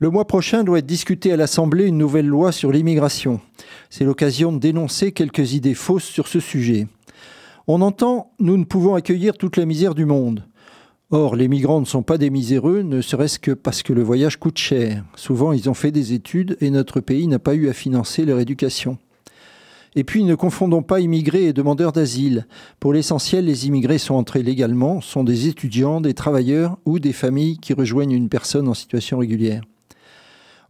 [0.00, 3.40] Le mois prochain doit être discuté à l'Assemblée une nouvelle loi sur l'immigration.
[3.90, 6.88] C'est l'occasion de dénoncer quelques idées fausses sur ce sujet.
[7.68, 10.42] On entend nous ne pouvons accueillir toute la misère du monde.
[11.10, 14.36] Or, les migrants ne sont pas des miséreux, ne serait-ce que parce que le voyage
[14.36, 15.04] coûte cher.
[15.14, 18.40] Souvent, ils ont fait des études et notre pays n'a pas eu à financer leur
[18.40, 18.98] éducation.
[19.94, 22.48] Et puis, ne confondons pas immigrés et demandeurs d'asile.
[22.80, 27.58] Pour l'essentiel, les immigrés sont entrés légalement, sont des étudiants, des travailleurs ou des familles
[27.58, 29.62] qui rejoignent une personne en situation régulière.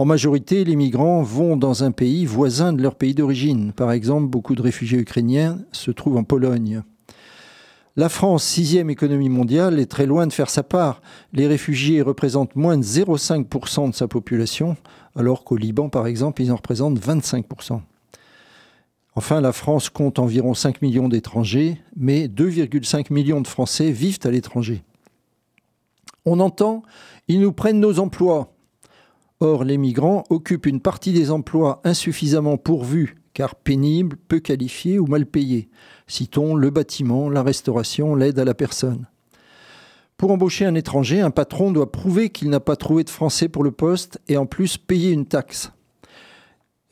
[0.00, 3.74] En majorité, les migrants vont dans un pays voisin de leur pays d'origine.
[3.74, 6.82] Par exemple, beaucoup de réfugiés ukrainiens se trouvent en Pologne.
[7.96, 11.02] La France, sixième économie mondiale, est très loin de faire sa part.
[11.34, 14.78] Les réfugiés représentent moins de 0,5% de sa population,
[15.16, 17.82] alors qu'au Liban, par exemple, ils en représentent 25%.
[19.16, 24.30] Enfin, la France compte environ 5 millions d'étrangers, mais 2,5 millions de Français vivent à
[24.30, 24.82] l'étranger.
[26.24, 26.84] On entend,
[27.28, 28.54] ils nous prennent nos emplois.
[29.42, 35.06] Or, les migrants occupent une partie des emplois insuffisamment pourvus, car pénibles, peu qualifiés ou
[35.06, 35.70] mal payés.
[36.06, 39.06] Citons le bâtiment, la restauration, l'aide à la personne.
[40.18, 43.64] Pour embaucher un étranger, un patron doit prouver qu'il n'a pas trouvé de français pour
[43.64, 45.72] le poste et en plus payer une taxe.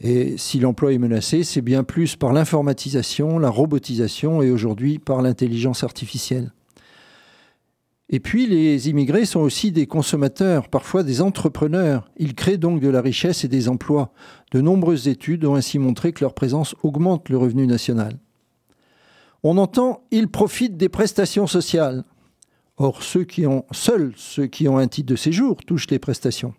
[0.00, 5.20] Et si l'emploi est menacé, c'est bien plus par l'informatisation, la robotisation et aujourd'hui par
[5.20, 6.52] l'intelligence artificielle.
[8.10, 12.10] Et puis, les immigrés sont aussi des consommateurs, parfois des entrepreneurs.
[12.16, 14.12] Ils créent donc de la richesse et des emplois.
[14.50, 18.18] De nombreuses études ont ainsi montré que leur présence augmente le revenu national.
[19.42, 22.04] On entend ils profitent des prestations sociales.
[22.78, 26.54] Or, ceux qui ont, seuls ceux qui ont un titre de séjour touchent les prestations.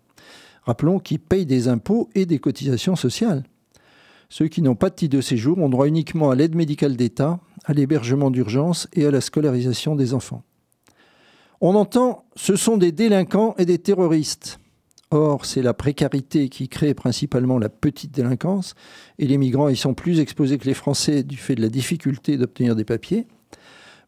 [0.62, 3.42] Rappelons qu'ils payent des impôts et des cotisations sociales.
[4.28, 7.40] Ceux qui n'ont pas de titre de séjour ont droit uniquement à l'aide médicale d'État,
[7.64, 10.44] à l'hébergement d'urgence et à la scolarisation des enfants.
[11.62, 14.58] On entend ce sont des délinquants et des terroristes.
[15.10, 18.74] Or, c'est la précarité qui crée principalement la petite délinquance,
[19.18, 22.38] et les migrants y sont plus exposés que les Français du fait de la difficulté
[22.38, 23.26] d'obtenir des papiers.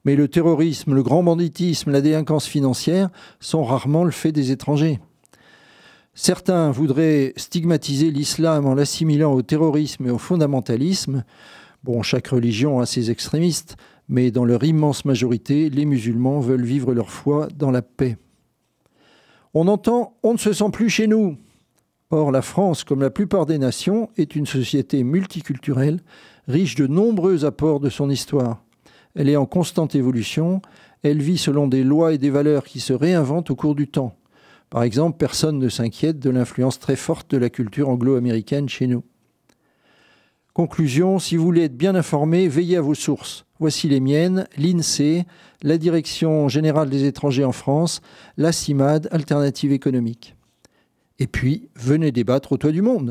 [0.05, 5.01] Mais le terrorisme, le grand banditisme, la délinquance financière sont rarement le fait des étrangers.
[6.15, 11.25] Certains voudraient stigmatiser l'islam en l'assimilant au terrorisme et au fondamentalisme.
[11.85, 13.77] Bon, chaque religion a ses extrémistes,
[14.13, 18.19] mais dans leur immense majorité, les musulmans veulent vivre leur foi dans la paix.
[19.55, 21.39] On entend on ne se sent plus chez nous.
[22.11, 26.01] Or, la France, comme la plupart des nations, est une société multiculturelle,
[26.47, 28.63] riche de nombreux apports de son histoire.
[29.15, 30.61] Elle est en constante évolution,
[31.03, 34.15] elle vit selon des lois et des valeurs qui se réinventent au cours du temps.
[34.69, 39.05] Par exemple, personne ne s'inquiète de l'influence très forte de la culture anglo-américaine chez nous.
[40.55, 43.47] Conclusion, si vous voulez être bien informé, veillez à vos sources.
[43.59, 45.25] Voici les miennes, l'INSEE,
[45.63, 48.03] la Direction générale des étrangers en France,
[48.37, 50.37] la CIMAD, Alternative économique.
[51.19, 53.11] Et puis, venez débattre au toit du monde.